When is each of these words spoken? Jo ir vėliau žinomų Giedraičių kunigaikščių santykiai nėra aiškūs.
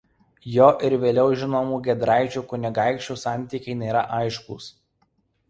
Jo 0.51 0.69
ir 0.87 0.95
vėliau 1.03 1.35
žinomų 1.41 1.77
Giedraičių 1.89 2.43
kunigaikščių 2.55 3.19
santykiai 3.27 3.79
nėra 3.85 4.05
aiškūs. 4.19 4.73